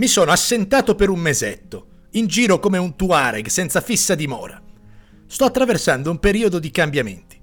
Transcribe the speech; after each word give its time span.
Mi 0.00 0.06
sono 0.06 0.30
assentato 0.30 0.94
per 0.94 1.08
un 1.08 1.18
mesetto, 1.18 1.86
in 2.12 2.28
giro 2.28 2.60
come 2.60 2.78
un 2.78 2.94
Tuareg 2.94 3.48
senza 3.48 3.80
fissa 3.80 4.14
dimora. 4.14 4.62
Sto 5.26 5.44
attraversando 5.44 6.08
un 6.08 6.20
periodo 6.20 6.60
di 6.60 6.70
cambiamenti. 6.70 7.36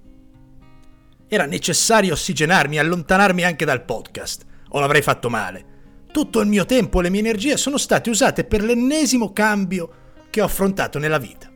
Era 1.28 1.48
necessario 1.48 2.14
ossigenarmi 2.14 2.78
e 2.78 2.80
allontanarmi 2.80 3.44
anche 3.44 3.66
dal 3.66 3.84
podcast, 3.84 4.46
o 4.70 4.80
l'avrei 4.80 5.02
fatto 5.02 5.30
male. 5.30 5.66
Tutto 6.14 6.40
il 6.40 6.48
mio 6.48 6.64
tempo 6.64 7.00
e 7.00 7.04
le 7.04 7.10
mie 7.10 7.20
energie 7.20 7.58
sono 7.58 7.78
state 7.78 8.10
usate 8.10 8.46
per 8.46 8.64
l'ennesimo 8.64 9.34
cambio 9.34 9.90
che 10.30 10.40
ho 10.40 10.46
affrontato 10.46 10.98
nella 10.98 11.18
vita. 11.18 11.52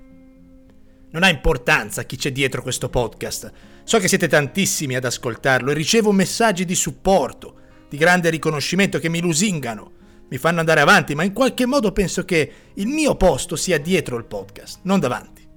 Non 1.11 1.23
ha 1.23 1.29
importanza 1.29 2.03
chi 2.03 2.17
c'è 2.17 2.33
dietro 2.33 2.61
questo 2.61 2.89
podcast. 2.89 3.49
So 3.85 3.99
che 3.99 4.09
siete 4.09 4.27
tantissimi 4.27 4.97
ad 4.97 5.05
ascoltarlo 5.05 5.71
e 5.71 5.75
ricevo 5.75 6.11
messaggi 6.11 6.65
di 6.65 6.75
supporto, 6.75 7.55
di 7.87 7.95
grande 7.95 8.29
riconoscimento 8.29 8.99
che 8.99 9.07
mi 9.07 9.21
lusingano 9.21 9.93
mi 10.29 10.37
fanno 10.37 10.59
andare 10.59 10.81
avanti, 10.81 11.15
ma 11.15 11.23
in 11.23 11.33
qualche 11.33 11.65
modo 11.65 11.91
penso 11.91 12.23
che 12.23 12.51
il 12.73 12.87
mio 12.87 13.15
posto 13.15 13.55
sia 13.55 13.79
dietro 13.79 14.15
il 14.17 14.25
podcast, 14.25 14.81
non 14.83 14.99
davanti. 14.99 15.47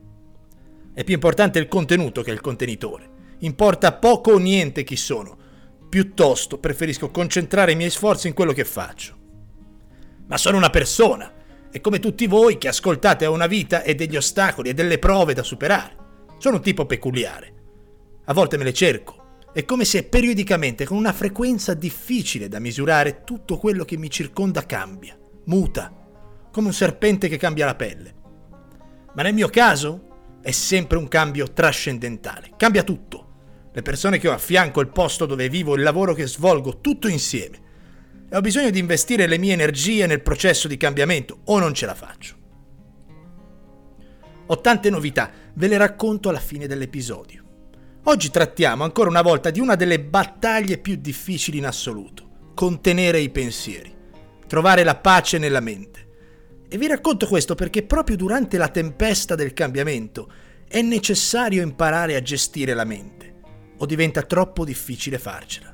È 0.95 1.05
più 1.05 1.15
importante 1.15 1.59
il 1.59 1.69
contenuto 1.69 2.23
che 2.23 2.31
il 2.31 2.41
contenitore. 2.41 3.11
Importa 3.41 3.93
poco 3.93 4.33
o 4.33 4.39
niente 4.39 4.83
chi 4.83 4.97
sono. 4.97 5.37
Piuttosto 5.89 6.59
preferisco 6.59 7.11
concentrare 7.11 7.73
i 7.73 7.77
miei 7.77 7.91
sforzi 7.91 8.29
in 8.29 8.35
quello 8.35 8.53
che 8.53 8.65
faccio. 8.65 9.17
Ma 10.27 10.37
sono 10.39 10.57
una 10.57 10.71
persona 10.71 11.33
e 11.71 11.81
come 11.81 11.99
tutti 11.99 12.27
voi 12.27 12.57
che 12.59 12.69
ascoltate 12.69 13.27
ho 13.27 13.33
una 13.33 13.47
vita 13.47 13.83
e 13.83 13.95
degli 13.95 14.17
ostacoli 14.17 14.71
e 14.71 14.75
delle 14.75 14.99
prove 14.99 15.35
da 15.35 15.43
superare. 15.43 15.97
Sono 16.39 16.57
un 16.57 16.63
tipo 16.63 16.87
peculiare. 16.87 17.55
A 18.25 18.33
volte 18.33 18.57
me 18.57 18.65
le 18.65 18.73
cerco, 18.73 19.22
è 19.53 19.67
come 19.67 19.85
se 19.85 20.05
periodicamente, 20.05 20.87
con 20.87 20.97
una 20.97 21.13
frequenza 21.13 21.75
difficile 21.75 22.49
da 22.49 22.59
misurare, 22.59 23.23
tutto 23.23 23.59
quello 23.59 23.85
che 23.85 23.99
mi 23.99 24.09
circonda 24.09 24.65
cambia, 24.65 25.19
muta, 25.45 25.95
come 26.51 26.69
un 26.69 26.73
serpente 26.73 27.29
che 27.29 27.37
cambia 27.37 27.67
la 27.67 27.75
pelle. 27.75 28.15
Ma 29.15 29.23
nel 29.23 29.35
mio 29.35 29.49
caso 29.49 30.39
è 30.41 30.53
sempre 30.53 30.97
un 30.97 31.07
cambio 31.07 31.53
trascendentale, 31.53 32.53
cambia 32.57 32.83
tutto. 32.83 33.29
Le 33.75 33.83
persone 33.83 34.19
che 34.19 34.29
ho 34.29 34.33
a 34.33 34.39
fianco, 34.39 34.81
il 34.81 34.89
posto 34.89 35.27
dove 35.27 35.51
vivo, 35.51 35.75
il 35.75 35.83
lavoro 35.83 36.15
che 36.15 36.27
svolgo, 36.27 36.81
tutto 36.81 37.09
insieme. 37.09 37.61
E 38.31 38.37
ho 38.37 38.41
bisogno 38.41 38.71
di 38.71 38.79
investire 38.79 39.27
le 39.27 39.39
mie 39.39 39.53
energie 39.53 40.07
nel 40.07 40.23
processo 40.23 40.67
di 40.67 40.79
cambiamento 40.79 41.41
o 41.45 41.59
non 41.59 41.75
ce 41.75 41.85
la 41.87 41.95
faccio. 41.95 42.37
Ho 44.47 44.61
tante 44.61 44.89
novità, 44.89 45.31
ve 45.55 45.69
le 45.69 45.77
racconto 45.77 46.31
alla 46.31 46.41
fine 46.41 46.67
dell'episodio. 46.67 47.45
Oggi 48.05 48.31
trattiamo 48.31 48.83
ancora 48.83 49.09
una 49.09 49.23
volta 49.23 49.51
di 49.51 49.61
una 49.61 49.77
delle 49.77 50.01
battaglie 50.01 50.79
più 50.79 50.97
difficili 50.97 51.59
in 51.59 51.67
assoluto, 51.67 52.51
contenere 52.53 53.21
i 53.21 53.31
pensieri, 53.31 53.95
trovare 54.49 54.83
la 54.83 54.97
pace 54.97 55.39
nella 55.39 55.61
mente. 55.61 56.09
E 56.69 56.79
vi 56.79 56.89
racconto 56.89 57.29
questo 57.29 57.55
perché 57.55 57.85
proprio 57.85 58.17
durante 58.17 58.59
la 58.59 58.67
tempesta 58.71 59.37
del 59.37 59.53
cambiamento 59.53 60.33
è 60.67 60.83
necessario 60.83 61.63
imparare 61.63 62.17
a 62.17 62.23
gestire 62.23 62.75
la 62.75 62.83
mente, 62.83 63.35
o 63.79 63.87
diventa 63.87 64.23
troppo 64.23 64.65
difficile 64.65 65.17
farcela. 65.17 65.73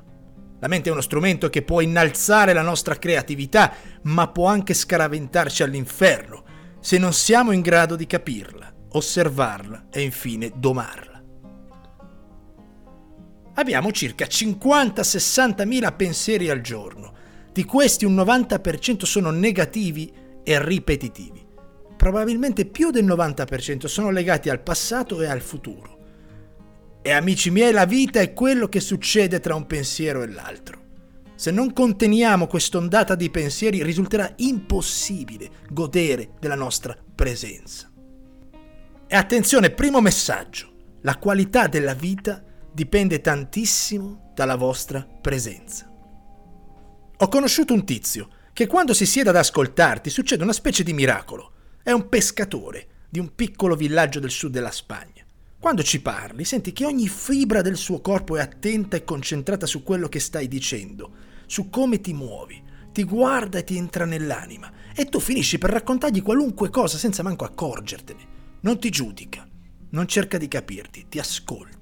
La 0.61 0.69
mente 0.69 0.91
è 0.91 0.93
uno 0.93 1.01
strumento 1.01 1.49
che 1.49 1.62
può 1.62 1.81
innalzare 1.81 2.53
la 2.53 2.62
nostra 2.62 2.97
creatività, 2.97 3.73
ma 4.03 4.29
può 4.29 4.49
anche 4.49 4.75
scaraventarci 4.75 5.62
all'inferno 5.62 6.45
se 6.81 6.99
non 6.99 7.15
siamo 7.15 7.53
in 7.53 7.62
grado 7.62 7.97
di 7.97 8.06
capirla, 8.06 8.71
osservarla 8.91 9.87
e 9.91 10.03
infine 10.03 10.53
domarla 10.55 11.08
abbiamo 13.59 13.91
circa 13.91 14.25
50-60 14.25 15.67
mila 15.67 15.92
pensieri 15.92 16.48
al 16.48 16.61
giorno. 16.61 17.12
Di 17.53 17.65
questi 17.65 18.05
un 18.05 18.15
90% 18.15 19.05
sono 19.05 19.31
negativi 19.31 20.12
e 20.45 20.65
ripetitivi. 20.65 21.45
Probabilmente 21.97 22.67
più 22.67 22.91
del 22.91 23.05
90% 23.05 23.87
sono 23.87 24.10
legati 24.10 24.49
al 24.49 24.60
passato 24.60 25.21
e 25.21 25.27
al 25.27 25.41
futuro. 25.41 25.97
E 27.03 27.10
amici 27.10 27.50
miei, 27.50 27.72
la 27.72 27.84
vita 27.84 28.21
è 28.21 28.33
quello 28.33 28.69
che 28.69 28.78
succede 28.78 29.41
tra 29.41 29.56
un 29.56 29.66
pensiero 29.66 30.22
e 30.22 30.28
l'altro. 30.28 30.87
Se 31.34 31.50
non 31.50 31.72
conteniamo 31.72 32.47
quest'ondata 32.47 33.16
di 33.16 33.31
pensieri 33.31 33.83
risulterà 33.83 34.33
impossibile 34.37 35.50
godere 35.69 36.31
della 36.38 36.54
nostra 36.54 36.97
presenza. 37.12 37.91
E 39.09 39.16
attenzione, 39.16 39.71
primo 39.71 40.00
messaggio, 40.00 40.71
la 41.03 41.16
qualità 41.16 41.66
della 41.66 41.94
vita 41.94 42.43
dipende 42.73 43.21
tantissimo 43.21 44.33
dalla 44.34 44.56
vostra 44.56 45.03
presenza. 45.03 45.91
Ho 47.17 47.29
conosciuto 47.29 47.75
un 47.75 47.84
tizio 47.84 48.29
che 48.53 48.67
quando 48.67 48.95
si 48.95 49.06
siede 49.06 49.31
ad 49.31 49.37
ascoltarti 49.37 50.11
succede 50.11 50.43
una 50.43 50.53
specie 50.53 50.83
di 50.83 50.93
miracolo. 50.93 51.53
È 51.83 51.91
un 51.91 52.09
pescatore 52.09 52.87
di 53.09 53.19
un 53.19 53.34
piccolo 53.34 53.75
villaggio 53.75 54.21
del 54.21 54.31
sud 54.31 54.53
della 54.53 54.71
Spagna. 54.71 55.25
Quando 55.61 55.83
ci 55.83 56.01
parli, 56.01 56.45
senti 56.45 56.73
che 56.73 56.84
ogni 56.84 57.09
fibra 57.09 57.62
del 57.62 57.77
suo 57.77 58.01
corpo 58.01 58.37
è 58.37 58.41
attenta 58.41 58.97
e 58.97 59.03
concentrata 59.03 59.67
su 59.67 59.83
quello 59.83 60.09
che 60.09 60.21
stai 60.21 60.47
dicendo, 60.47 61.12
su 61.47 61.69
come 61.71 62.01
ti 62.01 62.12
muovi, 62.12 62.62
ti 62.93 63.03
guarda 63.03 63.59
e 63.59 63.65
ti 63.65 63.77
entra 63.77 64.05
nell'anima, 64.05 64.73
e 64.95 65.07
tu 65.07 65.19
finisci 65.19 65.59
per 65.59 65.71
raccontargli 65.71 66.23
qualunque 66.23 66.71
cosa 66.71 66.97
senza 66.99 67.23
manco 67.25 67.45
accorgertene. 67.45 68.37
Non 68.61 68.78
ti 68.78 68.91
giudica, 68.91 69.49
non 69.91 70.07
cerca 70.07 70.39
di 70.39 70.47
capirti, 70.47 71.07
ti 71.09 71.19
ascolta. 71.19 71.78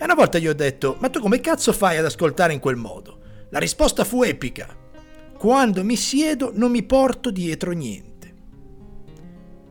E 0.00 0.04
una 0.04 0.14
volta 0.14 0.38
gli 0.38 0.48
ho 0.48 0.54
detto, 0.54 0.96
ma 0.98 1.10
tu 1.10 1.20
come 1.20 1.40
cazzo 1.40 1.74
fai 1.74 1.98
ad 1.98 2.06
ascoltare 2.06 2.54
in 2.54 2.58
quel 2.58 2.76
modo? 2.76 3.18
La 3.50 3.58
risposta 3.58 4.02
fu 4.02 4.22
epica. 4.22 4.74
Quando 5.36 5.84
mi 5.84 5.94
siedo 5.94 6.52
non 6.54 6.70
mi 6.70 6.82
porto 6.84 7.30
dietro 7.30 7.72
niente. 7.72 8.34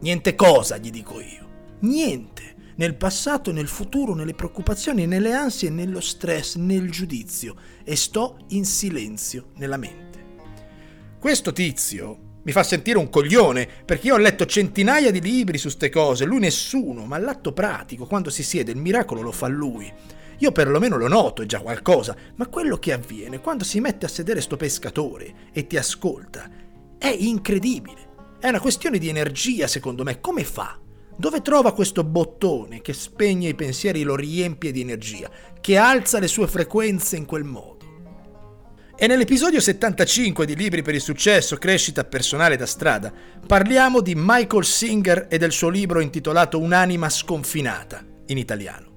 Niente 0.02 0.36
cosa, 0.36 0.78
gli 0.78 0.92
dico 0.92 1.20
io. 1.20 1.48
Niente. 1.80 2.74
Nel 2.76 2.94
passato, 2.94 3.52
nel 3.52 3.68
futuro, 3.68 4.14
nelle 4.14 4.36
preoccupazioni, 4.36 5.08
nelle 5.08 5.34
ansie, 5.34 5.72
nello 5.72 6.00
stress, 6.00 6.58
nel 6.58 6.92
giudizio. 6.92 7.56
E 7.84 7.96
sto 7.96 8.38
in 8.50 8.66
silenzio 8.66 9.48
nella 9.56 9.78
mente. 9.78 10.24
Questo 11.18 11.52
tizio 11.52 12.20
mi 12.44 12.52
fa 12.52 12.62
sentire 12.62 13.00
un 13.00 13.10
coglione, 13.10 13.68
perché 13.84 14.08
io 14.08 14.14
ho 14.14 14.20
letto 14.20 14.46
centinaia 14.46 15.10
di 15.10 15.22
libri 15.22 15.58
su 15.58 15.70
ste 15.70 15.90
cose, 15.90 16.26
lui 16.26 16.40
nessuno, 16.40 17.06
ma 17.06 17.16
all'atto 17.16 17.52
pratico, 17.52 18.06
quando 18.06 18.30
si 18.30 18.44
siede, 18.44 18.70
il 18.72 18.78
miracolo 18.78 19.22
lo 19.22 19.32
fa 19.32 19.48
lui. 19.48 19.92
Io 20.40 20.52
perlomeno 20.52 20.98
lo 20.98 21.08
noto, 21.08 21.42
è 21.42 21.46
già 21.46 21.60
qualcosa, 21.60 22.16
ma 22.36 22.48
quello 22.48 22.78
che 22.78 22.94
avviene 22.94 23.42
quando 23.42 23.64
si 23.64 23.80
mette 23.80 24.06
a 24.06 24.10
sedere 24.10 24.42
sto 24.42 24.56
pescatore 24.56 25.34
e 25.52 25.68
ti 25.68 25.78
ascolta 25.78 26.50
è 26.98 27.08
incredibile. 27.08 28.08
È 28.40 28.48
una 28.48 28.60
questione 28.60 29.00
di 29.00 29.10
energia, 29.10 29.68
secondo 29.68 30.04
me. 30.04 30.22
Come 30.22 30.44
fa? 30.44 30.80
Dove 31.16 31.42
trova 31.42 31.74
questo 31.74 32.06
bottone 32.06 32.82
che 32.82 32.94
spegne 32.94 33.50
i 33.50 33.56
pensieri 33.56 34.02
e 34.02 34.06
lo 34.06 34.16
riempie 34.16 34.72
di 34.72 34.80
energia, 34.80 35.30
che 35.60 35.76
alza 35.76 36.20
le 36.20 36.28
sue 36.28 36.48
frequenze 36.48 37.18
in 37.18 37.26
quel 37.26 37.44
modo? 37.44 37.78
E 38.96 39.08
nell'episodio 39.08 39.60
75 39.60 40.46
di 40.46 40.56
Libri 40.56 40.82
per 40.82 40.94
il 40.94 41.02
successo, 41.02 41.58
crescita 41.58 42.06
personale 42.06 42.56
da 42.56 42.66
strada, 42.66 43.12
parliamo 43.46 44.00
di 44.00 44.14
Michael 44.16 44.66
Singer 44.66 45.28
e 45.30 45.38
del 45.38 45.52
suo 45.52 45.70
libro 45.70 46.00
intitolato 46.00 46.60
Un'anima 46.60 47.10
sconfinata, 47.10 48.06
in 48.28 48.38
italiano. 48.38 48.89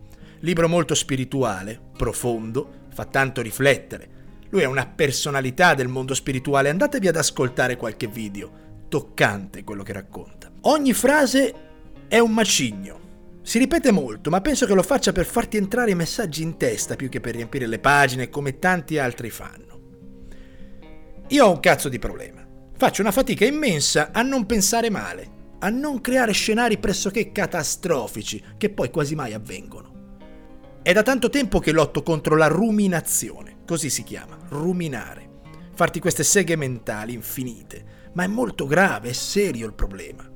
Libro 0.44 0.68
molto 0.68 0.96
spirituale, 0.96 1.80
profondo, 1.96 2.86
fa 2.92 3.04
tanto 3.04 3.42
riflettere. 3.42 4.08
Lui 4.50 4.62
è 4.62 4.64
una 4.64 4.86
personalità 4.86 5.74
del 5.74 5.86
mondo 5.86 6.14
spirituale, 6.14 6.68
andatevi 6.68 7.06
ad 7.06 7.14
ascoltare 7.14 7.76
qualche 7.76 8.08
video. 8.08 8.50
Toccante 8.88 9.62
quello 9.62 9.84
che 9.84 9.92
racconta. 9.92 10.50
Ogni 10.62 10.94
frase 10.94 11.54
è 12.08 12.18
un 12.18 12.32
macigno. 12.32 13.38
Si 13.42 13.58
ripete 13.58 13.92
molto, 13.92 14.30
ma 14.30 14.40
penso 14.40 14.66
che 14.66 14.74
lo 14.74 14.82
faccia 14.82 15.12
per 15.12 15.26
farti 15.26 15.58
entrare 15.58 15.92
i 15.92 15.96
messaggi 15.96 16.42
in 16.42 16.56
testa 16.56 16.96
più 16.96 17.08
che 17.08 17.20
per 17.20 17.36
riempire 17.36 17.66
le 17.68 17.78
pagine 17.78 18.28
come 18.28 18.58
tanti 18.58 18.98
altri 18.98 19.30
fanno. 19.30 19.80
Io 21.28 21.46
ho 21.46 21.52
un 21.52 21.60
cazzo 21.60 21.88
di 21.88 22.00
problema. 22.00 22.44
Faccio 22.76 23.00
una 23.00 23.12
fatica 23.12 23.44
immensa 23.44 24.10
a 24.10 24.22
non 24.22 24.44
pensare 24.46 24.90
male, 24.90 25.30
a 25.60 25.68
non 25.68 26.00
creare 26.00 26.32
scenari 26.32 26.78
pressoché 26.78 27.30
catastrofici 27.30 28.42
che 28.58 28.70
poi 28.70 28.90
quasi 28.90 29.14
mai 29.14 29.34
avvengono. 29.34 29.91
È 30.84 30.92
da 30.92 31.04
tanto 31.04 31.30
tempo 31.30 31.60
che 31.60 31.70
lotto 31.70 32.02
contro 32.02 32.34
la 32.34 32.48
ruminazione, 32.48 33.58
così 33.64 33.88
si 33.88 34.02
chiama, 34.02 34.36
ruminare. 34.48 35.30
Farti 35.74 36.00
queste 36.00 36.24
seghe 36.24 36.56
mentali 36.56 37.14
infinite, 37.14 38.10
ma 38.14 38.24
è 38.24 38.26
molto 38.26 38.66
grave, 38.66 39.10
è 39.10 39.12
serio 39.12 39.68
il 39.68 39.74
problema. 39.74 40.28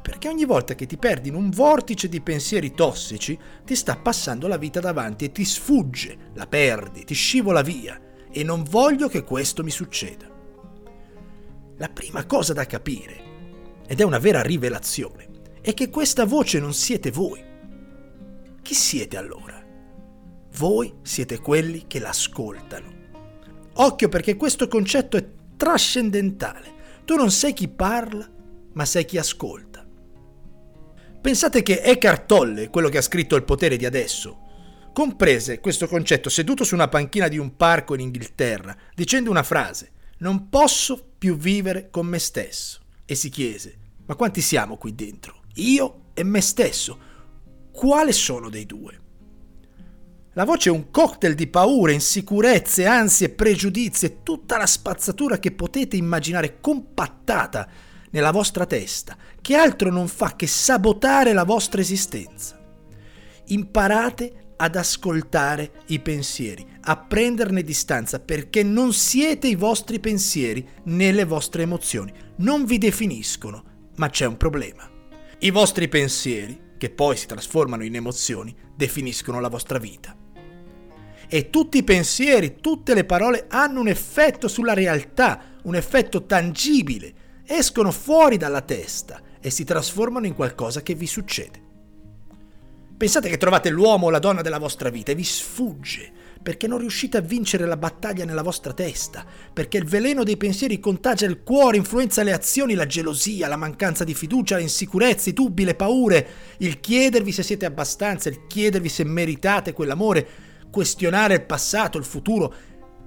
Perché 0.00 0.28
ogni 0.28 0.44
volta 0.44 0.76
che 0.76 0.86
ti 0.86 0.96
perdi 0.96 1.30
in 1.30 1.34
un 1.34 1.50
vortice 1.50 2.08
di 2.08 2.20
pensieri 2.20 2.74
tossici, 2.74 3.36
ti 3.64 3.74
sta 3.74 3.96
passando 3.96 4.46
la 4.46 4.56
vita 4.56 4.78
davanti 4.78 5.24
e 5.24 5.32
ti 5.32 5.44
sfugge, 5.44 6.30
la 6.34 6.46
perdi, 6.46 7.02
ti 7.02 7.14
scivola 7.14 7.62
via. 7.62 8.00
E 8.30 8.44
non 8.44 8.62
voglio 8.62 9.08
che 9.08 9.24
questo 9.24 9.64
mi 9.64 9.70
succeda. 9.70 10.30
La 11.76 11.88
prima 11.88 12.24
cosa 12.24 12.52
da 12.52 12.66
capire, 12.66 13.22
ed 13.84 13.98
è 13.98 14.04
una 14.04 14.18
vera 14.18 14.42
rivelazione, 14.42 15.28
è 15.60 15.74
che 15.74 15.90
questa 15.90 16.24
voce 16.24 16.60
non 16.60 16.72
siete 16.72 17.10
voi. 17.10 17.44
Chi 18.62 18.74
siete 18.74 19.16
allora? 19.16 19.57
Voi 20.58 20.92
siete 21.02 21.38
quelli 21.38 21.84
che 21.86 22.00
l'ascoltano. 22.00 22.92
Occhio 23.74 24.08
perché 24.08 24.34
questo 24.34 24.66
concetto 24.66 25.16
è 25.16 25.24
trascendentale. 25.56 26.72
Tu 27.04 27.14
non 27.14 27.30
sei 27.30 27.52
chi 27.52 27.68
parla, 27.68 28.28
ma 28.72 28.84
sei 28.84 29.04
chi 29.04 29.18
ascolta. 29.18 29.86
Pensate 31.20 31.62
che 31.62 31.80
Eckhart 31.80 32.26
Tolle, 32.26 32.70
quello 32.70 32.88
che 32.88 32.98
ha 32.98 33.02
scritto 33.02 33.36
Il 33.36 33.44
potere 33.44 33.76
di 33.76 33.86
adesso, 33.86 34.90
comprese 34.92 35.60
questo 35.60 35.86
concetto 35.86 36.28
seduto 36.28 36.64
su 36.64 36.74
una 36.74 36.88
panchina 36.88 37.28
di 37.28 37.38
un 37.38 37.54
parco 37.54 37.94
in 37.94 38.00
Inghilterra, 38.00 38.76
dicendo 38.96 39.30
una 39.30 39.44
frase, 39.44 39.92
non 40.18 40.48
posso 40.48 41.12
più 41.16 41.36
vivere 41.36 41.88
con 41.88 42.06
me 42.06 42.18
stesso. 42.18 42.80
E 43.04 43.14
si 43.14 43.28
chiese, 43.28 43.78
ma 44.06 44.16
quanti 44.16 44.40
siamo 44.40 44.76
qui 44.76 44.92
dentro? 44.92 45.42
Io 45.54 46.06
e 46.14 46.24
me 46.24 46.40
stesso. 46.40 46.98
Quale 47.70 48.10
sono 48.10 48.50
dei 48.50 48.66
due? 48.66 49.06
La 50.38 50.44
voce 50.44 50.68
è 50.68 50.72
un 50.72 50.92
cocktail 50.92 51.34
di 51.34 51.48
paure, 51.48 51.94
insicurezze, 51.94 52.86
ansie, 52.86 53.28
pregiudizi 53.28 54.04
e 54.04 54.22
tutta 54.22 54.56
la 54.56 54.66
spazzatura 54.66 55.40
che 55.40 55.50
potete 55.50 55.96
immaginare 55.96 56.60
compattata 56.60 57.68
nella 58.10 58.30
vostra 58.30 58.64
testa, 58.64 59.16
che 59.42 59.56
altro 59.56 59.90
non 59.90 60.06
fa 60.06 60.36
che 60.36 60.46
sabotare 60.46 61.32
la 61.32 61.42
vostra 61.42 61.80
esistenza. 61.80 62.56
Imparate 63.46 64.52
ad 64.58 64.76
ascoltare 64.76 65.82
i 65.86 65.98
pensieri, 65.98 66.64
a 66.82 66.96
prenderne 66.96 67.64
distanza, 67.64 68.20
perché 68.20 68.62
non 68.62 68.92
siete 68.92 69.48
i 69.48 69.56
vostri 69.56 69.98
pensieri 69.98 70.64
né 70.84 71.10
le 71.10 71.24
vostre 71.24 71.62
emozioni. 71.62 72.12
Non 72.36 72.64
vi 72.64 72.78
definiscono, 72.78 73.64
ma 73.96 74.08
c'è 74.08 74.26
un 74.26 74.36
problema. 74.36 74.88
I 75.40 75.50
vostri 75.50 75.88
pensieri, 75.88 76.76
che 76.78 76.90
poi 76.90 77.16
si 77.16 77.26
trasformano 77.26 77.82
in 77.82 77.96
emozioni, 77.96 78.54
definiscono 78.76 79.40
la 79.40 79.48
vostra 79.48 79.80
vita. 79.80 80.17
E 81.28 81.50
tutti 81.50 81.78
i 81.78 81.84
pensieri, 81.84 82.56
tutte 82.60 82.94
le 82.94 83.04
parole 83.04 83.44
hanno 83.48 83.80
un 83.80 83.88
effetto 83.88 84.48
sulla 84.48 84.72
realtà, 84.72 85.56
un 85.64 85.74
effetto 85.74 86.24
tangibile, 86.24 87.12
escono 87.46 87.90
fuori 87.90 88.36
dalla 88.36 88.62
testa 88.62 89.20
e 89.40 89.50
si 89.50 89.64
trasformano 89.64 90.26
in 90.26 90.34
qualcosa 90.34 90.82
che 90.82 90.94
vi 90.94 91.06
succede. 91.06 91.66
Pensate 92.96 93.28
che 93.28 93.36
trovate 93.36 93.68
l'uomo 93.68 94.06
o 94.06 94.10
la 94.10 94.18
donna 94.18 94.42
della 94.42 94.58
vostra 94.58 94.88
vita 94.88 95.12
e 95.12 95.14
vi 95.14 95.22
sfugge 95.22 96.12
perché 96.42 96.66
non 96.66 96.78
riuscite 96.78 97.18
a 97.18 97.20
vincere 97.20 97.66
la 97.66 97.76
battaglia 97.76 98.24
nella 98.24 98.42
vostra 98.42 98.72
testa, 98.72 99.24
perché 99.52 99.76
il 99.76 99.84
veleno 99.84 100.22
dei 100.22 100.36
pensieri 100.36 100.80
contagia 100.80 101.26
il 101.26 101.42
cuore, 101.42 101.76
influenza 101.76 102.22
le 102.22 102.32
azioni, 102.32 102.74
la 102.74 102.86
gelosia, 102.86 103.48
la 103.48 103.56
mancanza 103.56 104.04
di 104.04 104.14
fiducia, 104.14 104.56
le 104.56 104.62
insicurezze, 104.62 105.30
i 105.30 105.32
dubbi, 105.32 105.64
le 105.64 105.74
paure, 105.74 106.26
il 106.58 106.80
chiedervi 106.80 107.32
se 107.32 107.42
siete 107.42 107.66
abbastanza, 107.66 108.28
il 108.28 108.46
chiedervi 108.46 108.88
se 108.88 109.04
meritate 109.04 109.72
quell'amore, 109.72 110.26
questionare 110.70 111.34
il 111.34 111.44
passato, 111.44 111.98
il 111.98 112.04
futuro. 112.04 112.54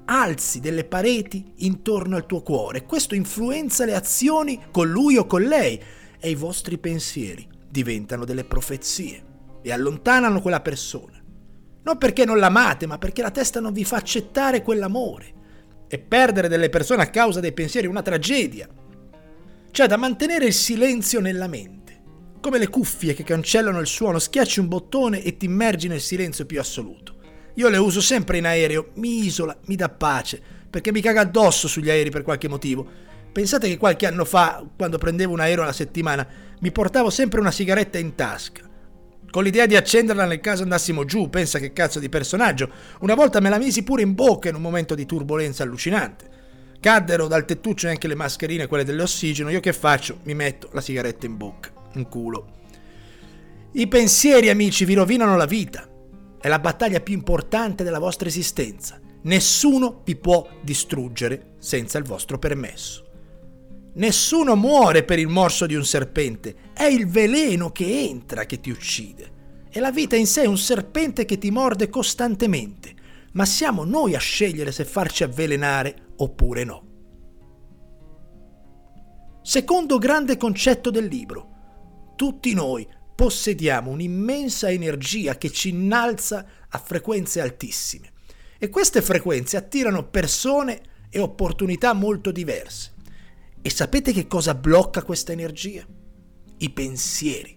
Alzi 0.06 0.60
delle 0.60 0.84
pareti 0.84 1.54
intorno 1.58 2.16
al 2.16 2.26
tuo 2.26 2.42
cuore. 2.42 2.86
Questo 2.86 3.16
influenza 3.16 3.86
le 3.86 3.96
azioni 3.96 4.60
con 4.72 4.90
lui 4.90 5.18
o 5.18 5.26
con 5.26 5.44
lei 5.44 5.82
e 6.20 6.30
i 6.30 6.36
vostri 6.36 6.78
pensieri 6.78 7.48
diventano 7.70 8.26
delle 8.26 8.44
profezie 8.44 9.24
e 9.62 9.72
allontanano 9.72 10.42
quella 10.42 10.62
persona. 10.62 11.20
Non 11.84 11.98
perché 11.98 12.26
non 12.26 12.38
l'amate, 12.38 12.86
ma 12.86 12.98
perché 12.98 13.22
la 13.22 13.32
testa 13.32 13.60
non 13.60 13.74
vi 13.74 13.86
fa 13.86 13.98
accettare 13.98 14.62
quell'amore. 14.62 15.40
E 15.88 16.00
perdere 16.00 16.48
delle 16.48 16.70
persone 16.70 17.02
a 17.02 17.10
causa 17.10 17.40
dei 17.40 17.54
pensieri 17.54 17.88
è 17.88 17.90
una 17.90 18.02
tragedia. 18.02 18.68
C'è 19.72 19.88
da 19.88 19.98
mantenere 19.98 20.46
il 20.46 20.54
silenzio 20.54 21.20
nella 21.20 21.48
mente. 21.48 21.80
Come 22.40 22.58
le 22.58 22.70
cuffie 22.70 23.14
che 23.14 23.24
cancellano 23.24 23.80
il 23.80 23.88
suono, 23.88 24.20
schiacci 24.20 24.60
un 24.60 24.68
bottone 24.68 25.24
e 25.24 25.38
ti 25.38 25.46
immergi 25.46 25.88
nel 25.88 26.02
silenzio 26.02 26.46
più 26.46 26.60
assoluto. 26.60 27.20
Io 27.62 27.70
le 27.70 27.78
uso 27.78 28.02
sempre 28.02 28.40
in 28.40 28.48
aereo, 28.48 28.90
mi 28.96 29.24
isola, 29.24 29.56
mi 29.68 29.76
dà 29.76 29.88
pace, 29.88 30.42
perché 30.68 30.92
mi 30.92 31.00
caga 31.00 31.22
addosso 31.22 31.68
sugli 31.68 31.92
aerei 31.92 32.10
per 32.10 32.24
qualche 32.24 32.48
motivo. 32.48 32.84
Pensate 33.32 33.68
che 33.68 33.78
qualche 33.78 34.08
anno 34.08 34.26
fa, 34.26 34.66
quando 34.76 34.98
prendevo 34.98 35.34
un 35.34 35.42
aereo 35.42 35.62
alla 35.62 35.72
settimana, 35.72 36.28
mi 36.60 36.72
portavo 36.72 37.12
sempre 37.12 37.40
una 37.40 37.52
sigaretta 37.52 38.00
in 38.00 38.16
tasca 38.16 38.68
con 39.30 39.44
l'idea 39.44 39.66
di 39.66 39.78
accenderla 39.78 40.26
nel 40.26 40.42
caso 40.42 40.64
andassimo 40.64 41.06
giù, 41.06 41.30
pensa 41.30 41.58
che 41.58 41.72
cazzo 41.72 42.00
di 42.00 42.10
personaggio. 42.10 42.70
Una 43.00 43.14
volta 43.14 43.40
me 43.40 43.48
la 43.48 43.60
misi 43.60 43.84
pure 43.84 44.02
in 44.02 44.14
bocca 44.14 44.50
in 44.50 44.56
un 44.56 44.62
momento 44.62 44.94
di 44.94 45.06
turbolenza 45.06 45.64
allucinante. 45.64 46.30
Caddero 46.82 47.28
dal 47.28 47.46
tettuccio 47.46 47.88
anche 47.88 48.10
le 48.10 48.16
mascherine, 48.16 48.68
quelle 48.68 48.84
dell'ossigeno, 48.84 49.50
io 49.50 49.62
che 49.62 49.72
faccio? 49.72 50.18
Mi 50.24 50.34
metto 50.34 50.68
la 50.74 50.82
sigaretta 50.82 51.28
in 51.28 51.38
bocca, 51.38 51.70
in 51.94 52.10
culo. 52.10 52.48
I 53.74 53.88
pensieri, 53.88 54.50
amici, 54.50 54.84
vi 54.84 54.96
rovinano 54.96 55.38
la 55.38 55.46
vita. 55.46 55.88
È 56.42 56.48
la 56.48 56.58
battaglia 56.58 57.02
più 57.02 57.14
importante 57.14 57.84
della 57.84 58.00
vostra 58.00 58.28
esistenza. 58.28 59.00
Nessuno 59.24 60.02
vi 60.04 60.16
può 60.16 60.48
distruggere 60.64 61.54
senza 61.60 62.00
il 62.00 62.04
vostro 62.04 62.40
permesso. 62.40 63.06
Nessuno 63.94 64.56
muore 64.56 65.04
per 65.04 65.20
il 65.20 65.28
morso 65.28 65.68
di 65.68 65.76
un 65.76 65.86
serpente, 65.86 66.56
è 66.74 66.86
il 66.86 67.08
veleno 67.08 67.72
che 67.72 68.02
entra 68.02 68.46
che 68.46 68.60
ti 68.60 68.72
uccide. 68.72 69.68
E 69.70 69.80
la 69.80 69.92
vita 69.92 70.16
in 70.16 70.26
sé 70.26 70.42
è 70.42 70.48
un 70.48 70.58
serpente 70.58 71.26
che 71.26 71.38
ti 71.38 71.52
morde 71.52 71.90
costantemente, 71.90 72.96
ma 73.34 73.46
siamo 73.46 73.84
noi 73.84 74.16
a 74.16 74.20
scegliere 74.20 74.72
se 74.72 74.84
farci 74.84 75.24
avvelenare 75.24 76.14
oppure 76.18 76.64
no. 76.64 76.84
Secondo 79.44 80.00
grande 80.00 80.38
concetto 80.38 80.90
del 80.90 81.06
libro, 81.06 81.50
tutti 82.16 82.54
noi 82.56 82.88
possediamo 83.22 83.92
un'immensa 83.92 84.72
energia 84.72 85.38
che 85.38 85.52
ci 85.52 85.70
innalza 85.70 86.44
a 86.68 86.80
frequenze 86.80 87.40
altissime 87.40 88.14
e 88.58 88.68
queste 88.70 89.00
frequenze 89.04 89.58
attirano 89.58 90.10
persone 90.10 90.82
e 91.08 91.20
opportunità 91.20 91.94
molto 91.94 92.32
diverse. 92.32 92.94
E 93.62 93.70
sapete 93.70 94.12
che 94.12 94.26
cosa 94.26 94.56
blocca 94.56 95.04
questa 95.04 95.34
energia? 95.34 95.86
I 96.58 96.70
pensieri. 96.72 97.56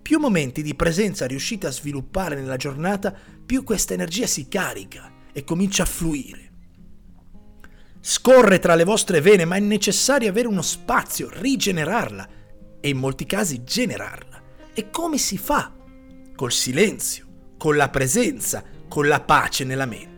Più 0.00 0.18
momenti 0.18 0.62
di 0.62 0.74
presenza 0.74 1.26
riuscite 1.26 1.66
a 1.66 1.72
sviluppare 1.72 2.36
nella 2.36 2.56
giornata, 2.56 3.14
più 3.44 3.64
questa 3.64 3.92
energia 3.92 4.26
si 4.26 4.48
carica 4.48 5.12
e 5.30 5.44
comincia 5.44 5.82
a 5.82 5.86
fluire. 5.86 6.52
Scorre 8.00 8.58
tra 8.58 8.74
le 8.74 8.84
vostre 8.84 9.20
vene, 9.20 9.44
ma 9.44 9.56
è 9.56 9.60
necessario 9.60 10.30
avere 10.30 10.48
uno 10.48 10.62
spazio, 10.62 11.28
rigenerarla 11.30 12.28
e 12.80 12.88
in 12.88 12.96
molti 12.96 13.26
casi 13.26 13.62
generarla. 13.62 14.29
E 14.72 14.90
come 14.90 15.18
si 15.18 15.36
fa? 15.36 15.72
Col 16.34 16.52
silenzio, 16.52 17.26
con 17.56 17.76
la 17.76 17.88
presenza, 17.88 18.62
con 18.88 19.08
la 19.08 19.20
pace 19.20 19.64
nella 19.64 19.86
mente. 19.86 20.08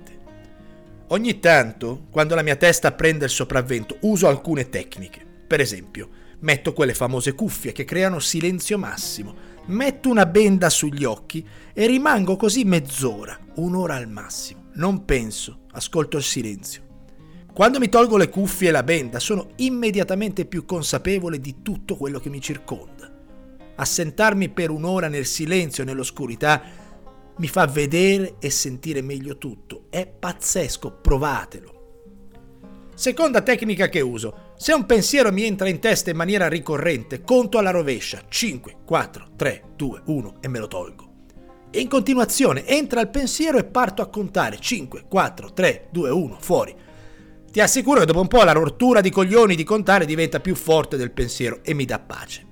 Ogni 1.08 1.40
tanto, 1.40 2.06
quando 2.10 2.34
la 2.34 2.42
mia 2.42 2.56
testa 2.56 2.92
prende 2.92 3.24
il 3.24 3.30
sopravvento, 3.30 3.98
uso 4.02 4.28
alcune 4.28 4.68
tecniche. 4.68 5.24
Per 5.46 5.60
esempio, 5.60 6.08
metto 6.40 6.72
quelle 6.72 6.94
famose 6.94 7.34
cuffie 7.34 7.72
che 7.72 7.84
creano 7.84 8.18
silenzio 8.18 8.78
massimo, 8.78 9.34
metto 9.66 10.08
una 10.08 10.26
benda 10.26 10.70
sugli 10.70 11.04
occhi 11.04 11.46
e 11.72 11.86
rimango 11.86 12.36
così 12.36 12.64
mezz'ora, 12.64 13.38
un'ora 13.56 13.96
al 13.96 14.08
massimo. 14.08 14.70
Non 14.74 15.04
penso, 15.04 15.64
ascolto 15.72 16.16
il 16.16 16.22
silenzio. 16.22 16.82
Quando 17.52 17.78
mi 17.78 17.90
tolgo 17.90 18.16
le 18.16 18.30
cuffie 18.30 18.68
e 18.68 18.72
la 18.72 18.82
benda, 18.82 19.18
sono 19.18 19.50
immediatamente 19.56 20.46
più 20.46 20.64
consapevole 20.64 21.38
di 21.38 21.56
tutto 21.60 21.96
quello 21.96 22.18
che 22.18 22.30
mi 22.30 22.40
circonda. 22.40 23.11
Assentarmi 23.74 24.48
per 24.50 24.70
un'ora 24.70 25.08
nel 25.08 25.26
silenzio 25.26 25.82
e 25.82 25.86
nell'oscurità 25.86 26.62
mi 27.36 27.48
fa 27.48 27.66
vedere 27.66 28.36
e 28.38 28.50
sentire 28.50 29.00
meglio 29.02 29.38
tutto. 29.38 29.86
È 29.90 30.06
pazzesco, 30.06 30.92
provatelo. 31.00 31.80
Seconda 32.94 33.40
tecnica 33.40 33.88
che 33.88 34.00
uso. 34.00 34.52
Se 34.56 34.72
un 34.72 34.84
pensiero 34.84 35.32
mi 35.32 35.44
entra 35.44 35.68
in 35.68 35.80
testa 35.80 36.10
in 36.10 36.16
maniera 36.16 36.48
ricorrente, 36.48 37.22
conto 37.22 37.58
alla 37.58 37.70
rovescia. 37.70 38.22
5, 38.28 38.76
4, 38.84 39.30
3, 39.34 39.62
2, 39.74 40.02
1 40.04 40.36
e 40.40 40.48
me 40.48 40.58
lo 40.58 40.68
tolgo. 40.68 41.10
E 41.70 41.80
in 41.80 41.88
continuazione 41.88 42.66
entra 42.66 43.00
il 43.00 43.08
pensiero 43.08 43.58
e 43.58 43.64
parto 43.64 44.02
a 44.02 44.08
contare. 44.08 44.58
5, 44.60 45.06
4, 45.08 45.52
3, 45.52 45.88
2, 45.90 46.10
1, 46.10 46.36
fuori. 46.38 46.74
Ti 47.50 47.60
assicuro 47.60 48.00
che 48.00 48.06
dopo 48.06 48.20
un 48.20 48.28
po' 48.28 48.44
la 48.44 48.52
rottura 48.52 49.00
di 49.00 49.10
coglioni 49.10 49.54
di 49.54 49.64
contare 49.64 50.04
diventa 50.04 50.40
più 50.40 50.54
forte 50.54 50.96
del 50.96 51.12
pensiero 51.12 51.60
e 51.62 51.72
mi 51.74 51.86
dà 51.86 51.98
pace. 51.98 52.51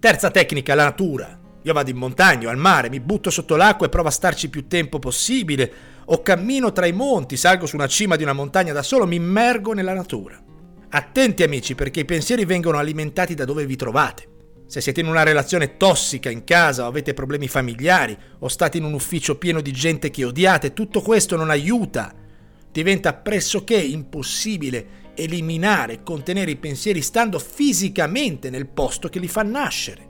Terza 0.00 0.30
tecnica, 0.30 0.74
la 0.74 0.84
natura. 0.84 1.38
Io 1.60 1.72
vado 1.74 1.90
in 1.90 1.96
montagna 1.98 2.48
al 2.48 2.56
mare, 2.56 2.88
mi 2.88 3.00
butto 3.00 3.28
sotto 3.28 3.54
l'acqua 3.54 3.84
e 3.84 3.90
provo 3.90 4.08
a 4.08 4.10
starci 4.10 4.48
più 4.48 4.66
tempo 4.66 4.98
possibile, 4.98 5.70
o 6.06 6.22
cammino 6.22 6.72
tra 6.72 6.86
i 6.86 6.92
monti, 6.92 7.36
salgo 7.36 7.66
su 7.66 7.76
una 7.76 7.86
cima 7.86 8.16
di 8.16 8.22
una 8.22 8.32
montagna 8.32 8.72
da 8.72 8.82
solo, 8.82 9.06
mi 9.06 9.16
immergo 9.16 9.74
nella 9.74 9.92
natura. 9.92 10.42
Attenti 10.88 11.42
amici 11.42 11.74
perché 11.74 12.00
i 12.00 12.04
pensieri 12.06 12.46
vengono 12.46 12.78
alimentati 12.78 13.34
da 13.34 13.44
dove 13.44 13.66
vi 13.66 13.76
trovate. 13.76 14.28
Se 14.64 14.80
siete 14.80 15.00
in 15.00 15.06
una 15.06 15.22
relazione 15.22 15.76
tossica 15.76 16.30
in 16.30 16.44
casa 16.44 16.84
o 16.84 16.88
avete 16.88 17.12
problemi 17.12 17.46
familiari 17.46 18.16
o 18.38 18.48
state 18.48 18.78
in 18.78 18.84
un 18.84 18.94
ufficio 18.94 19.36
pieno 19.36 19.60
di 19.60 19.70
gente 19.70 20.08
che 20.08 20.24
odiate, 20.24 20.72
tutto 20.72 21.02
questo 21.02 21.36
non 21.36 21.50
aiuta. 21.50 22.10
Diventa 22.72 23.12
pressoché 23.12 23.76
impossibile 23.76 25.09
eliminare 25.22 25.94
e 25.94 26.02
contenere 26.02 26.50
i 26.50 26.56
pensieri 26.56 27.02
stando 27.02 27.38
fisicamente 27.38 28.50
nel 28.50 28.66
posto 28.66 29.08
che 29.08 29.18
li 29.18 29.28
fa 29.28 29.42
nascere. 29.42 30.08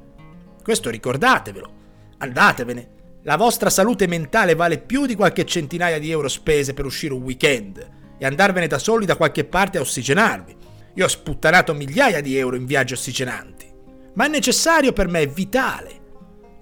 Questo 0.62 0.90
ricordatevelo. 0.90 1.72
Andatevene. 2.18 2.98
La 3.24 3.36
vostra 3.36 3.68
salute 3.68 4.06
mentale 4.06 4.54
vale 4.54 4.78
più 4.78 5.04
di 5.04 5.14
qualche 5.14 5.44
centinaia 5.44 5.98
di 5.98 6.10
euro 6.10 6.28
spese 6.28 6.72
per 6.72 6.86
uscire 6.86 7.12
un 7.12 7.22
weekend 7.22 7.88
e 8.18 8.24
andarvene 8.26 8.66
da 8.66 8.78
soli 8.78 9.04
da 9.04 9.16
qualche 9.16 9.44
parte 9.44 9.78
a 9.78 9.82
ossigenarvi. 9.82 10.56
Io 10.94 11.04
ho 11.04 11.08
sputtanato 11.08 11.74
migliaia 11.74 12.20
di 12.20 12.36
euro 12.36 12.56
in 12.56 12.66
viaggi 12.66 12.94
ossigenanti. 12.94 13.66
Ma 14.14 14.24
è 14.24 14.28
necessario 14.28 14.92
per 14.92 15.08
me, 15.08 15.20
è 15.20 15.28
vitale. 15.28 15.99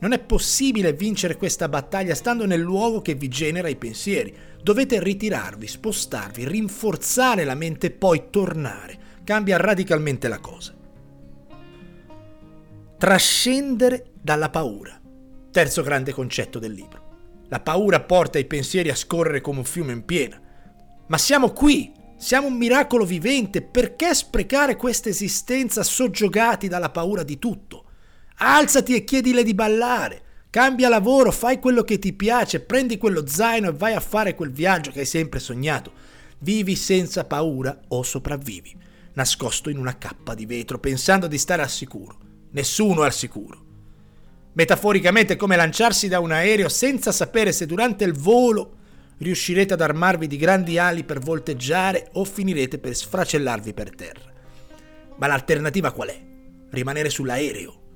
Non 0.00 0.12
è 0.12 0.21
possibile 0.21 0.93
vincere 0.93 1.37
questa 1.37 1.69
battaglia 1.69 2.14
stando 2.14 2.47
nel 2.47 2.61
luogo 2.61 3.02
che 3.02 3.14
vi 3.14 3.28
genera 3.28 3.69
i 3.69 3.76
pensieri. 3.76 4.35
Dovete 4.62 5.02
ritirarvi, 5.02 5.67
spostarvi, 5.67 6.47
rinforzare 6.47 7.45
la 7.45 7.55
mente 7.55 7.88
e 7.88 7.90
poi 7.90 8.25
tornare. 8.31 8.99
Cambia 9.25 9.57
radicalmente 9.57 10.28
la 10.28 10.38
cosa. 10.38 10.75
Trascendere 12.97 14.12
dalla 14.21 14.50
paura. 14.50 15.00
Terzo 15.50 15.83
grande 15.83 16.12
concetto 16.12 16.59
del 16.61 16.73
libro. 16.73 17.07
La 17.49 17.61
paura 17.61 18.00
porta 18.00 18.38
i 18.38 18.45
pensieri 18.45 18.90
a 18.90 18.95
scorrere 18.95 19.40
come 19.40 19.59
un 19.59 19.64
fiume 19.64 19.93
in 19.93 20.05
piena. 20.05 20.40
Ma 21.07 21.19
siamo 21.19 21.50
qui, 21.50 21.93
siamo 22.17 22.47
un 22.47 22.57
miracolo 22.57 23.05
vivente, 23.05 23.62
perché 23.62 24.14
sprecare 24.14 24.76
questa 24.76 25.09
esistenza 25.09 25.83
soggiogati 25.83 26.69
dalla 26.69 26.90
paura 26.90 27.23
di 27.23 27.38
tutto? 27.38 27.85
Alzati 28.40 28.95
e 28.95 29.02
chiedile 29.02 29.42
di 29.42 29.52
ballare, 29.52 30.23
cambia 30.49 30.88
lavoro, 30.88 31.33
fai 31.33 31.59
quello 31.59 31.83
che 31.83 31.99
ti 31.99 32.12
piace, 32.12 32.61
prendi 32.61 32.97
quello 32.97 33.26
zaino 33.26 33.68
e 33.68 33.73
vai 33.73 33.95
a 33.95 34.00
fare 34.00 34.37
quel 34.37 34.52
viaggio 34.52 34.92
che 34.92 35.00
hai 35.00 35.07
sempre 35.07 35.40
sognato. 35.40 35.90
Vivi 36.38 36.76
senza 36.76 37.25
paura 37.25 37.76
o 37.88 38.04
sopravvivi, 38.04 38.76
nascosto 39.14 39.71
in 39.71 39.78
una 39.78 39.99
cappa 39.99 40.35
di 40.35 40.47
vetro, 40.47 40.78
pensando 40.78 41.26
di 41.26 41.37
stare 41.37 41.62
al 41.62 41.68
sicuro. 41.68 42.16
Nessuno 42.52 43.02
è 43.02 43.07
al 43.07 43.12
sicuro. 43.12 43.64
Metaforicamente 44.52 45.33
è 45.33 45.37
come 45.37 45.57
lanciarsi 45.57 46.07
da 46.07 46.21
un 46.21 46.30
aereo 46.30 46.68
senza 46.68 47.11
sapere 47.11 47.50
se 47.50 47.66
durante 47.66 48.04
il 48.04 48.12
volo 48.12 48.76
riuscirete 49.18 49.75
ad 49.75 49.80
armarvi 49.80 50.28
di 50.28 50.37
grandi 50.37 50.78
ali 50.78 51.02
per 51.02 51.18
volteggiare 51.18 52.11
o 52.12 52.25
finirete 52.25 52.78
per 52.78 52.95
sfracellarvi 52.95 53.75
per 53.75 53.92
terra. 53.97 54.33
Ma 55.16 55.26
l'alternativa 55.26 55.90
qual 55.90 56.11
è? 56.11 56.21
Rimanere 56.71 57.11
sull'aereo. 57.11 57.87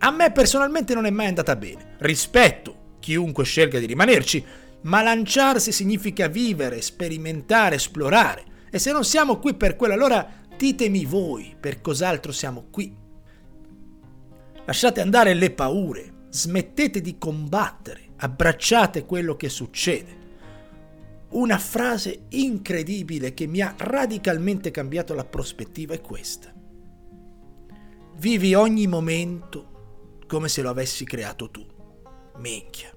A 0.00 0.10
me 0.10 0.30
personalmente 0.30 0.94
non 0.94 1.06
è 1.06 1.10
mai 1.10 1.26
andata 1.26 1.56
bene. 1.56 1.96
Rispetto 1.98 2.96
chiunque 3.00 3.44
scelga 3.44 3.78
di 3.78 3.86
rimanerci, 3.86 4.44
ma 4.82 5.02
lanciarsi 5.02 5.72
significa 5.72 6.28
vivere, 6.28 6.80
sperimentare, 6.80 7.76
esplorare. 7.76 8.44
E 8.70 8.78
se 8.78 8.92
non 8.92 9.04
siamo 9.04 9.38
qui 9.38 9.54
per 9.54 9.76
quello, 9.76 9.94
allora 9.94 10.28
ditemi 10.56 11.04
voi 11.04 11.56
per 11.58 11.80
cos'altro 11.80 12.32
siamo 12.32 12.66
qui. 12.70 12.94
Lasciate 14.64 15.00
andare 15.00 15.34
le 15.34 15.50
paure, 15.50 16.12
smettete 16.28 17.00
di 17.00 17.16
combattere, 17.18 18.10
abbracciate 18.16 19.04
quello 19.04 19.34
che 19.36 19.48
succede. 19.48 20.16
Una 21.30 21.58
frase 21.58 22.26
incredibile 22.30 23.34
che 23.34 23.46
mi 23.46 23.60
ha 23.60 23.74
radicalmente 23.76 24.70
cambiato 24.70 25.14
la 25.14 25.24
prospettiva 25.24 25.94
è 25.94 26.00
questa. 26.00 26.52
Vivi 28.18 28.54
ogni 28.54 28.86
momento 28.86 29.77
come 30.28 30.48
se 30.48 30.62
lo 30.62 30.70
avessi 30.70 31.04
creato 31.04 31.50
tu. 31.50 31.66
Minchia. 32.36 32.92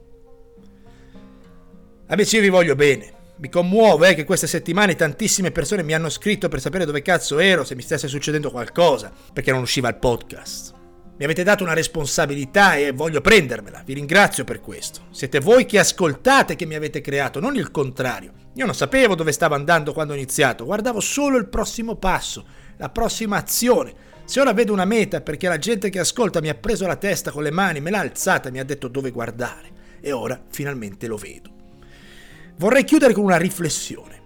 Amici, 2.07 2.35
io 2.35 2.41
vi 2.41 2.49
voglio 2.49 2.75
bene. 2.75 3.13
Mi 3.37 3.49
commuove 3.49 4.09
eh, 4.09 4.13
che 4.13 4.25
queste 4.25 4.45
settimane 4.45 4.93
tantissime 4.93 5.49
persone 5.49 5.81
mi 5.81 5.95
hanno 5.95 6.09
scritto 6.09 6.47
per 6.47 6.61
sapere 6.61 6.85
dove 6.85 7.01
cazzo 7.01 7.39
ero, 7.39 7.63
se 7.63 7.73
mi 7.73 7.81
stesse 7.81 8.07
succedendo 8.07 8.51
qualcosa, 8.51 9.11
perché 9.33 9.51
non 9.51 9.61
usciva 9.61 9.89
il 9.89 9.95
podcast. 9.95 10.73
Mi 11.17 11.23
avete 11.23 11.43
dato 11.43 11.63
una 11.63 11.73
responsabilità 11.73 12.75
e 12.75 12.91
voglio 12.91 13.21
prendermela. 13.21 13.81
Vi 13.85 13.93
ringrazio 13.93 14.43
per 14.43 14.59
questo. 14.59 15.07
Siete 15.11 15.39
voi 15.39 15.65
che 15.65 15.79
ascoltate 15.79 16.55
che 16.55 16.65
mi 16.65 16.75
avete 16.75 17.01
creato, 17.01 17.39
non 17.39 17.55
il 17.55 17.71
contrario. 17.71 18.33
Io 18.55 18.65
non 18.65 18.75
sapevo 18.75 19.15
dove 19.15 19.31
stavo 19.31 19.55
andando 19.55 19.93
quando 19.93 20.13
ho 20.13 20.15
iniziato, 20.17 20.65
guardavo 20.65 20.99
solo 20.99 21.37
il 21.37 21.47
prossimo 21.47 21.95
passo, 21.95 22.45
la 22.77 22.89
prossima 22.89 23.37
azione. 23.37 23.93
Se 24.31 24.39
ora 24.39 24.53
vedo 24.53 24.71
una 24.71 24.85
meta 24.85 25.19
perché 25.19 25.49
la 25.49 25.57
gente 25.57 25.89
che 25.89 25.99
ascolta 25.99 26.39
mi 26.39 26.47
ha 26.47 26.55
preso 26.55 26.87
la 26.87 26.95
testa 26.95 27.31
con 27.31 27.43
le 27.43 27.51
mani, 27.51 27.81
me 27.81 27.91
l'ha 27.91 27.99
alzata 27.99 28.47
e 28.47 28.51
mi 28.53 28.59
ha 28.59 28.63
detto 28.63 28.87
dove 28.87 29.11
guardare. 29.11 29.99
E 29.99 30.13
ora 30.13 30.41
finalmente 30.47 31.05
lo 31.07 31.17
vedo. 31.17 31.49
Vorrei 32.55 32.85
chiudere 32.85 33.11
con 33.11 33.25
una 33.25 33.35
riflessione. 33.35 34.21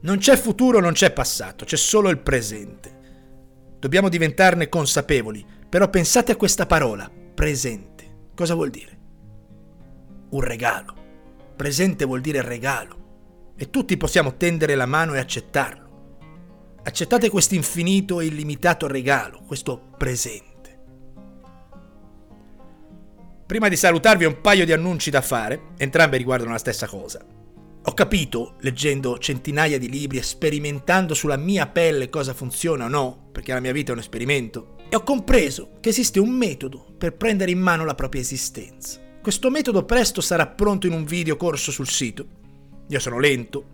Non 0.00 0.16
c'è 0.16 0.38
futuro, 0.38 0.80
non 0.80 0.94
c'è 0.94 1.12
passato, 1.12 1.66
c'è 1.66 1.76
solo 1.76 2.08
il 2.08 2.16
presente. 2.16 3.76
Dobbiamo 3.78 4.08
diventarne 4.08 4.70
consapevoli, 4.70 5.44
però 5.68 5.90
pensate 5.90 6.32
a 6.32 6.36
questa 6.36 6.64
parola, 6.64 7.10
presente. 7.34 8.30
Cosa 8.34 8.54
vuol 8.54 8.70
dire? 8.70 8.98
Un 10.30 10.40
regalo. 10.40 10.94
Presente 11.56 12.06
vuol 12.06 12.22
dire 12.22 12.40
regalo. 12.40 13.52
E 13.54 13.68
tutti 13.68 13.98
possiamo 13.98 14.38
tendere 14.38 14.76
la 14.76 14.86
mano 14.86 15.12
e 15.12 15.18
accettarlo. 15.18 15.79
Accettate 16.82 17.28
questo 17.28 17.54
infinito 17.54 18.20
e 18.20 18.26
illimitato 18.26 18.86
regalo, 18.86 19.42
questo 19.46 19.90
presente. 19.98 20.48
Prima 23.44 23.68
di 23.68 23.76
salutarvi 23.76 24.24
un 24.24 24.40
paio 24.40 24.64
di 24.64 24.72
annunci 24.72 25.10
da 25.10 25.20
fare, 25.20 25.72
entrambi 25.76 26.16
riguardano 26.16 26.52
la 26.52 26.58
stessa 26.58 26.86
cosa. 26.86 27.22
Ho 27.82 27.92
capito, 27.92 28.54
leggendo 28.60 29.18
centinaia 29.18 29.78
di 29.78 29.90
libri 29.90 30.18
e 30.18 30.22
sperimentando 30.22 31.12
sulla 31.12 31.36
mia 31.36 31.66
pelle 31.66 32.08
cosa 32.08 32.32
funziona 32.32 32.86
o 32.86 32.88
no, 32.88 33.28
perché 33.30 33.52
la 33.52 33.60
mia 33.60 33.72
vita 33.72 33.90
è 33.90 33.94
un 33.94 34.00
esperimento, 34.00 34.76
e 34.88 34.96
ho 34.96 35.02
compreso 35.02 35.72
che 35.80 35.90
esiste 35.90 36.18
un 36.18 36.30
metodo 36.30 36.94
per 36.96 37.14
prendere 37.14 37.50
in 37.50 37.60
mano 37.60 37.84
la 37.84 37.94
propria 37.94 38.22
esistenza. 38.22 38.98
Questo 39.20 39.50
metodo 39.50 39.84
presto 39.84 40.22
sarà 40.22 40.46
pronto 40.46 40.86
in 40.86 40.94
un 40.94 41.04
video 41.04 41.36
corso 41.36 41.70
sul 41.70 41.88
sito. 41.88 42.26
Io 42.88 42.98
sono 42.98 43.18
lento, 43.18 43.64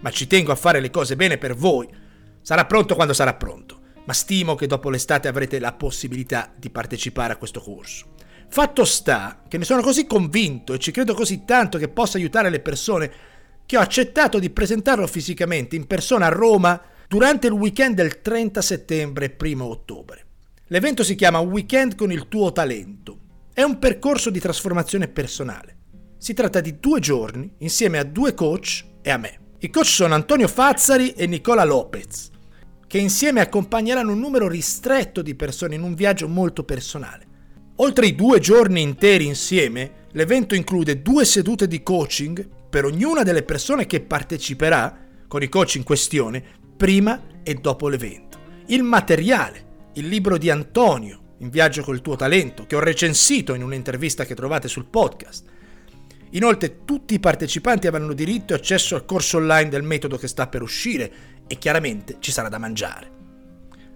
ma 0.00 0.10
ci 0.10 0.26
tengo 0.26 0.50
a 0.50 0.56
fare 0.56 0.80
le 0.80 0.90
cose 0.90 1.14
bene 1.14 1.38
per 1.38 1.54
voi. 1.54 2.08
Sarà 2.42 2.64
pronto 2.66 2.94
quando 2.94 3.12
sarà 3.12 3.34
pronto, 3.34 3.80
ma 4.04 4.12
stimo 4.12 4.54
che 4.54 4.66
dopo 4.66 4.90
l'estate 4.90 5.28
avrete 5.28 5.58
la 5.58 5.72
possibilità 5.72 6.52
di 6.56 6.70
partecipare 6.70 7.32
a 7.32 7.36
questo 7.36 7.60
corso. 7.60 8.06
Fatto 8.48 8.84
sta 8.84 9.44
che 9.46 9.58
ne 9.58 9.64
sono 9.64 9.82
così 9.82 10.06
convinto 10.06 10.72
e 10.72 10.78
ci 10.78 10.90
credo 10.90 11.14
così 11.14 11.44
tanto 11.44 11.78
che 11.78 11.88
possa 11.88 12.16
aiutare 12.16 12.50
le 12.50 12.60
persone 12.60 13.12
che 13.64 13.76
ho 13.76 13.80
accettato 13.80 14.40
di 14.40 14.50
presentarlo 14.50 15.06
fisicamente 15.06 15.76
in 15.76 15.86
persona 15.86 16.26
a 16.26 16.30
Roma 16.30 16.80
durante 17.06 17.46
il 17.46 17.52
weekend 17.52 17.94
del 17.94 18.20
30 18.20 18.60
settembre 18.60 19.36
e 19.36 19.52
1 19.52 19.64
ottobre. 19.64 20.24
L'evento 20.66 21.04
si 21.04 21.14
chiama 21.14 21.38
Weekend 21.40 21.94
con 21.94 22.10
il 22.10 22.28
tuo 22.28 22.52
talento. 22.52 23.18
È 23.52 23.62
un 23.62 23.78
percorso 23.78 24.30
di 24.30 24.40
trasformazione 24.40 25.08
personale. 25.08 25.76
Si 26.18 26.34
tratta 26.34 26.60
di 26.60 26.78
due 26.78 27.00
giorni 27.00 27.52
insieme 27.58 27.98
a 27.98 28.04
due 28.04 28.34
coach 28.34 28.84
e 29.02 29.10
a 29.10 29.16
me. 29.16 29.49
I 29.62 29.68
coach 29.68 29.88
sono 29.88 30.14
Antonio 30.14 30.48
Fazzari 30.48 31.10
e 31.10 31.26
Nicola 31.26 31.64
Lopez, 31.64 32.30
che 32.86 32.96
insieme 32.96 33.42
accompagneranno 33.42 34.12
un 34.12 34.18
numero 34.18 34.48
ristretto 34.48 35.20
di 35.20 35.34
persone 35.34 35.74
in 35.74 35.82
un 35.82 35.92
viaggio 35.92 36.28
molto 36.28 36.64
personale. 36.64 37.26
Oltre 37.76 38.06
i 38.06 38.14
due 38.14 38.40
giorni 38.40 38.80
interi 38.80 39.26
insieme, 39.26 40.06
l'evento 40.12 40.54
include 40.54 41.02
due 41.02 41.26
sedute 41.26 41.68
di 41.68 41.82
coaching 41.82 42.48
per 42.70 42.86
ognuna 42.86 43.22
delle 43.22 43.42
persone 43.42 43.84
che 43.84 44.00
parteciperà 44.00 44.96
con 45.28 45.42
i 45.42 45.50
coach 45.50 45.74
in 45.74 45.82
questione 45.82 46.42
prima 46.74 47.20
e 47.42 47.52
dopo 47.52 47.88
l'evento. 47.88 48.38
Il 48.68 48.82
materiale, 48.82 49.90
il 49.94 50.08
libro 50.08 50.38
di 50.38 50.48
Antonio, 50.48 51.18
In 51.40 51.48
viaggio 51.48 51.82
col 51.82 52.02
tuo 52.02 52.16
talento, 52.16 52.66
che 52.66 52.76
ho 52.76 52.80
recensito 52.80 53.54
in 53.54 53.62
un'intervista 53.62 54.26
che 54.26 54.34
trovate 54.34 54.68
sul 54.68 54.84
podcast. 54.84 55.48
Inoltre 56.30 56.84
tutti 56.84 57.14
i 57.14 57.20
partecipanti 57.20 57.86
avranno 57.86 58.12
diritto 58.12 58.52
e 58.52 58.56
accesso 58.56 58.94
al 58.94 59.04
corso 59.04 59.38
online 59.38 59.68
del 59.68 59.82
metodo 59.82 60.16
che 60.16 60.28
sta 60.28 60.46
per 60.46 60.62
uscire 60.62 61.12
e 61.46 61.58
chiaramente 61.58 62.16
ci 62.20 62.30
sarà 62.30 62.48
da 62.48 62.58
mangiare. 62.58 63.18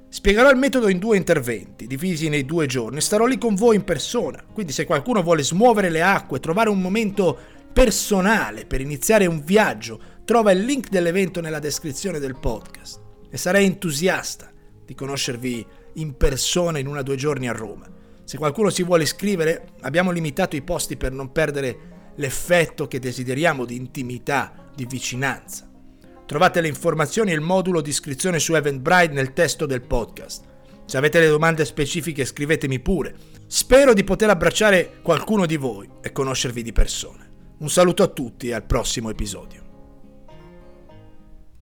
Spiegherò 0.08 0.50
il 0.50 0.56
metodo 0.56 0.88
in 0.88 0.98
due 0.98 1.16
interventi, 1.16 1.86
divisi 1.86 2.28
nei 2.28 2.44
due 2.44 2.66
giorni, 2.66 3.00
starò 3.00 3.26
lì 3.26 3.36
con 3.36 3.54
voi 3.54 3.76
in 3.76 3.84
persona, 3.84 4.44
quindi 4.52 4.72
se 4.72 4.84
qualcuno 4.84 5.22
vuole 5.22 5.42
smuovere 5.42 5.90
le 5.90 6.02
acque, 6.02 6.40
trovare 6.40 6.70
un 6.70 6.80
momento 6.80 7.36
personale 7.72 8.64
per 8.64 8.80
iniziare 8.80 9.26
un 9.26 9.42
viaggio, 9.44 10.00
trova 10.24 10.52
il 10.52 10.64
link 10.64 10.88
dell'evento 10.88 11.40
nella 11.40 11.58
descrizione 11.58 12.20
del 12.20 12.38
podcast 12.38 13.00
e 13.28 13.36
sarei 13.36 13.66
entusiasta 13.66 14.52
di 14.84 14.94
conoscervi 14.94 15.66
in 15.94 16.16
persona 16.16 16.78
in 16.78 16.86
una 16.86 17.00
o 17.00 17.02
due 17.02 17.16
giorni 17.16 17.48
a 17.48 17.52
Roma. 17.52 17.86
Se 18.22 18.38
qualcuno 18.38 18.70
si 18.70 18.84
vuole 18.84 19.02
iscrivere, 19.02 19.72
abbiamo 19.80 20.10
limitato 20.10 20.56
i 20.56 20.62
posti 20.62 20.96
per 20.96 21.12
non 21.12 21.32
perdere 21.32 21.93
l'effetto 22.16 22.87
che 22.87 22.99
desideriamo 22.99 23.64
di 23.64 23.76
intimità, 23.76 24.52
di 24.75 24.87
vicinanza. 24.87 25.71
Trovate 26.26 26.61
le 26.61 26.68
informazioni 26.68 27.30
e 27.30 27.35
il 27.35 27.40
modulo 27.40 27.80
di 27.80 27.90
iscrizione 27.90 28.38
su 28.38 28.54
Eventbrite 28.54 29.12
nel 29.12 29.33
testo 29.33 29.66
del 29.66 29.83
podcast. 29.83 30.44
Se 30.87 30.97
avete 30.97 31.21
le 31.21 31.28
domande 31.28 31.64
specifiche 31.64 32.25
scrivetemi 32.25 32.80
pure. 32.80 33.14
Spero 33.47 33.94
di 33.94 34.04
poter 34.04 34.30
abbracciare 34.30 35.00
qualcuno 35.02 35.47
di 35.47 35.56
voi 35.56 35.88
e 36.00 36.12
conoscervi 36.12 36.62
di 36.62 36.73
persona. 36.73 37.26
Un 37.59 37.71
saluto 37.71 38.02
a 38.02 38.09
tutti 38.09 38.49
e 38.49 38.54
al 38.54 38.64
prossimo 38.64 39.11
episodio. 39.11 39.63